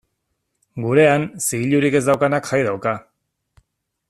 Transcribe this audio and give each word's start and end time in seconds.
Gurean, 0.85 1.27
zigilurik 1.49 1.99
ez 2.01 2.03
daukanak 2.09 2.53
jai 2.53 2.65
dauka. 2.71 2.99